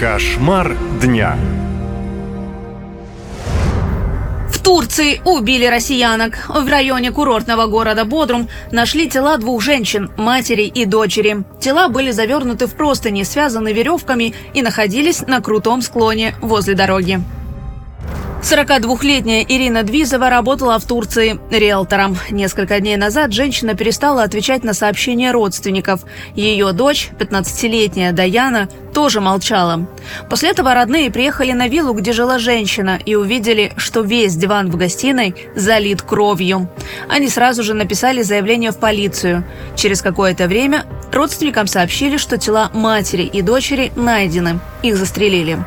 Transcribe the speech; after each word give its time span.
Кошмар 0.00 0.78
дня. 1.02 1.36
В 4.48 4.58
Турции 4.62 5.20
убили 5.26 5.66
россиянок. 5.66 6.48
В 6.48 6.66
районе 6.66 7.12
курортного 7.12 7.66
города 7.66 8.06
Бодрум 8.06 8.48
нашли 8.72 9.10
тела 9.10 9.36
двух 9.36 9.60
женщин, 9.60 10.10
матери 10.16 10.62
и 10.62 10.86
дочери. 10.86 11.44
Тела 11.60 11.88
были 11.88 12.12
завернуты 12.12 12.66
в 12.66 12.76
простыни, 12.76 13.24
связаны 13.24 13.74
веревками 13.74 14.32
и 14.54 14.62
находились 14.62 15.20
на 15.20 15.42
крутом 15.42 15.82
склоне 15.82 16.34
возле 16.40 16.74
дороги. 16.74 17.20
42-летняя 18.42 19.44
Ирина 19.46 19.82
Двизова 19.82 20.30
работала 20.30 20.78
в 20.78 20.86
Турции 20.86 21.38
риэлтором. 21.50 22.16
Несколько 22.30 22.80
дней 22.80 22.96
назад 22.96 23.32
женщина 23.34 23.74
перестала 23.74 24.22
отвечать 24.22 24.64
на 24.64 24.72
сообщения 24.72 25.30
родственников. 25.30 26.00
Ее 26.34 26.72
дочь, 26.72 27.10
15-летняя 27.18 28.12
Даяна, 28.12 28.68
тоже 28.94 29.20
молчала. 29.20 29.86
После 30.30 30.50
этого 30.50 30.72
родные 30.72 31.10
приехали 31.10 31.52
на 31.52 31.68
виллу, 31.68 31.92
где 31.92 32.12
жила 32.12 32.38
женщина, 32.38 32.98
и 33.04 33.14
увидели, 33.14 33.72
что 33.76 34.00
весь 34.00 34.34
диван 34.36 34.70
в 34.70 34.76
гостиной 34.76 35.34
залит 35.54 36.00
кровью. 36.00 36.70
Они 37.10 37.28
сразу 37.28 37.62
же 37.62 37.74
написали 37.74 38.22
заявление 38.22 38.70
в 38.70 38.78
полицию. 38.78 39.44
Через 39.76 40.00
какое-то 40.00 40.48
время 40.48 40.86
родственникам 41.12 41.66
сообщили, 41.66 42.16
что 42.16 42.38
тела 42.38 42.70
матери 42.72 43.22
и 43.22 43.42
дочери 43.42 43.92
найдены. 43.96 44.60
Их 44.82 44.96
застрелили. 44.96 45.58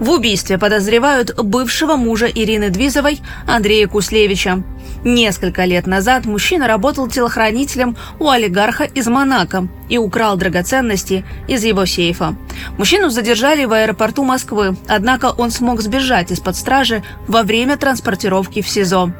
В 0.00 0.10
убийстве 0.10 0.58
подозревают 0.58 1.34
бывшего 1.36 1.96
мужа 1.96 2.26
Ирины 2.26 2.68
Двизовой 2.70 3.20
Андрея 3.46 3.88
Куслевича. 3.88 4.62
Несколько 5.04 5.64
лет 5.64 5.86
назад 5.86 6.26
мужчина 6.26 6.66
работал 6.66 7.08
телохранителем 7.08 7.96
у 8.18 8.28
олигарха 8.28 8.84
из 8.84 9.06
Монако 9.06 9.68
и 9.88 9.98
украл 9.98 10.36
драгоценности 10.36 11.24
из 11.46 11.64
его 11.64 11.86
сейфа. 11.86 12.34
Мужчину 12.78 13.10
задержали 13.10 13.64
в 13.64 13.72
аэропорту 13.72 14.24
Москвы, 14.24 14.76
однако 14.88 15.32
он 15.36 15.50
смог 15.50 15.80
сбежать 15.80 16.30
из-под 16.32 16.56
стражи 16.56 17.02
во 17.28 17.42
время 17.42 17.76
транспортировки 17.76 18.62
в 18.62 18.68
СИЗО. 18.68 19.12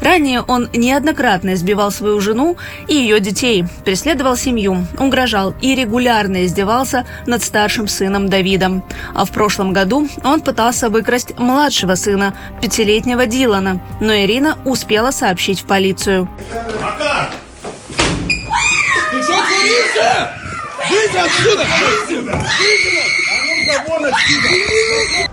Ранее 0.00 0.42
он 0.42 0.68
неоднократно 0.74 1.54
избивал 1.54 1.90
свою 1.90 2.20
жену 2.20 2.56
и 2.88 2.94
ее 2.94 3.20
детей, 3.20 3.64
преследовал 3.84 4.36
семью, 4.36 4.86
угрожал 4.98 5.54
и 5.60 5.74
регулярно 5.74 6.44
издевался 6.44 7.06
над 7.26 7.42
старшим 7.42 7.88
сыном 7.88 8.28
Давидом. 8.28 8.84
А 9.14 9.24
в 9.24 9.30
прошлом 9.30 9.72
году 9.72 10.08
он 10.24 10.40
пытался 10.40 10.88
выкрасть 10.90 11.38
младшего 11.38 11.94
сына, 11.94 12.34
пятилетнего 12.60 13.26
Дилана, 13.26 13.80
но 14.00 14.14
Ирина 14.14 14.58
успела 14.64 15.10
сообщить 15.22 15.60
в 15.60 15.66
полицию. 15.66 16.28
Макар! 16.82 17.30
Ты 19.12 19.22
что? 19.22 19.34
Выйди 20.90 21.16
отсюда! 21.16 21.64
Выйди! 22.08 22.28
А 23.30 23.44
ну-ка 23.46 23.84
вон 23.86 24.04
отсюда! 24.06 25.31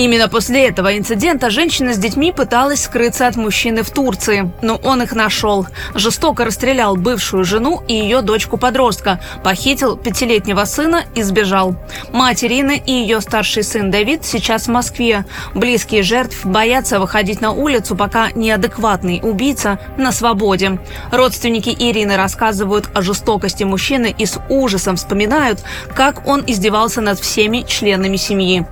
Именно 0.00 0.30
после 0.30 0.66
этого 0.66 0.96
инцидента 0.96 1.50
женщина 1.50 1.92
с 1.92 1.98
детьми 1.98 2.32
пыталась 2.32 2.84
скрыться 2.84 3.26
от 3.26 3.36
мужчины 3.36 3.82
в 3.82 3.90
Турции, 3.90 4.50
но 4.62 4.76
он 4.76 5.02
их 5.02 5.12
нашел. 5.12 5.66
Жестоко 5.94 6.46
расстрелял 6.46 6.96
бывшую 6.96 7.44
жену 7.44 7.82
и 7.86 7.92
ее 7.92 8.22
дочку-подростка, 8.22 9.20
похитил 9.44 9.98
пятилетнего 9.98 10.64
сына 10.64 11.04
и 11.14 11.22
сбежал. 11.22 11.76
Мать 12.14 12.42
Ирины 12.42 12.82
и 12.86 12.92
ее 12.92 13.20
старший 13.20 13.62
сын 13.62 13.90
Давид 13.90 14.24
сейчас 14.24 14.68
в 14.68 14.70
Москве. 14.70 15.26
Близкие 15.52 16.02
жертв 16.02 16.46
боятся 16.46 16.98
выходить 16.98 17.42
на 17.42 17.52
улицу, 17.52 17.94
пока 17.94 18.30
неадекватный 18.30 19.20
убийца 19.22 19.78
на 19.98 20.12
свободе. 20.12 20.80
Родственники 21.12 21.76
Ирины 21.78 22.16
рассказывают 22.16 22.88
о 22.94 23.02
жестокости 23.02 23.64
мужчины 23.64 24.14
и 24.16 24.24
с 24.24 24.40
ужасом 24.48 24.96
вспоминают, 24.96 25.62
как 25.94 26.26
он 26.26 26.42
издевался 26.46 27.02
над 27.02 27.20
всеми 27.20 27.66
членами 27.68 28.16
семьи. 28.16 28.64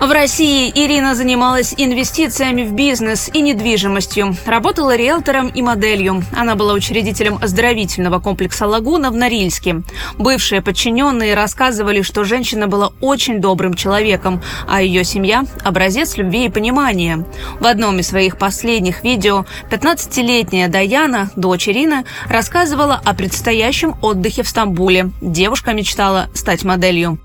В 0.00 0.10
России 0.10 0.70
Ирина 0.74 1.14
занималась 1.14 1.72
инвестициями 1.76 2.64
в 2.64 2.72
бизнес 2.72 3.30
и 3.32 3.40
недвижимостью. 3.40 4.36
Работала 4.44 4.94
риэлтором 4.96 5.48
и 5.48 5.62
моделью. 5.62 6.22
Она 6.36 6.56
была 6.56 6.74
учредителем 6.74 7.38
оздоровительного 7.40 8.18
комплекса 8.18 8.66
«Лагуна» 8.66 9.10
в 9.10 9.16
Норильске. 9.16 9.82
Бывшие 10.18 10.60
подчиненные 10.60 11.34
рассказывали, 11.34 12.02
что 12.02 12.24
женщина 12.24 12.66
была 12.68 12.92
очень 13.00 13.40
добрым 13.40 13.74
человеком, 13.74 14.42
а 14.68 14.82
ее 14.82 15.04
семья– 15.04 15.44
образец 15.64 16.16
любви 16.18 16.46
и 16.46 16.50
понимания. 16.50 17.24
В 17.58 17.66
одном 17.66 17.98
из 17.98 18.08
своих 18.08 18.36
последних 18.36 19.04
видео 19.04 19.46
15-летняя 19.70 20.68
Даяна, 20.68 21.30
дочь 21.34 21.68
Ирины, 21.68 22.04
рассказывала 22.28 23.00
о 23.02 23.14
предстоящем 23.14 23.94
отдыхе 24.02 24.42
в 24.42 24.48
Стамбуле. 24.48 25.10
Девушка 25.22 25.72
мечтала 25.72 26.28
стать 26.34 26.62
моделью. 26.64 27.18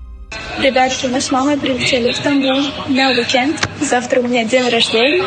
Ребятки, 0.62 1.06
мы 1.06 1.22
с 1.22 1.30
мамой 1.30 1.56
прилетели 1.56 2.12
в 2.12 2.16
Стамбул 2.16 2.60
на 2.88 3.08
уикенд. 3.08 3.56
Завтра 3.80 4.20
у 4.20 4.24
меня 4.24 4.44
день 4.44 4.68
рождения, 4.68 5.24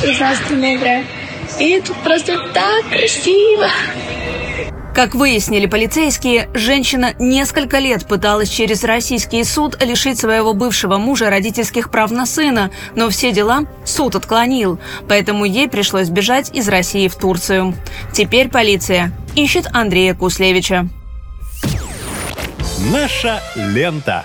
16 0.00 0.50
ноября. 0.50 1.02
И 1.58 1.80
тут 1.80 1.96
просто 2.04 2.38
так 2.54 2.88
красиво. 2.88 3.68
Как 4.94 5.16
выяснили 5.16 5.66
полицейские, 5.66 6.48
женщина 6.54 7.14
несколько 7.18 7.80
лет 7.80 8.06
пыталась 8.06 8.48
через 8.48 8.84
российский 8.84 9.42
суд 9.42 9.82
лишить 9.82 10.20
своего 10.20 10.54
бывшего 10.54 10.98
мужа 10.98 11.30
родительских 11.30 11.90
прав 11.90 12.12
на 12.12 12.24
сына, 12.24 12.70
но 12.94 13.08
все 13.10 13.32
дела 13.32 13.64
суд 13.84 14.14
отклонил, 14.14 14.78
поэтому 15.08 15.44
ей 15.46 15.68
пришлось 15.68 16.10
бежать 16.10 16.54
из 16.54 16.68
России 16.68 17.08
в 17.08 17.16
Турцию. 17.16 17.74
Теперь 18.12 18.48
полиция 18.48 19.10
ищет 19.34 19.66
Андрея 19.72 20.14
Куслевича. 20.14 20.88
Наша 22.92 23.42
лента. 23.56 24.24